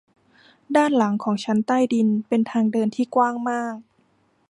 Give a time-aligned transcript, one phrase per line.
[0.75, 3.75] ด้านหลังของชั้นใต้ดินเป็นทางเดินที่กว้างมาก